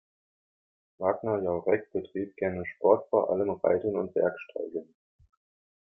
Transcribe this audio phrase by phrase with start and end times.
[0.97, 4.95] Wagner-Jauregg betrieb gerne Sport, vor allem Reiten und Bergsteigen.